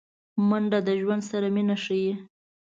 منډه 0.47 0.79
د 0.87 0.89
ژوند 1.01 1.23
سره 1.31 1.47
مینه 1.55 1.75
ښيي 1.83 2.13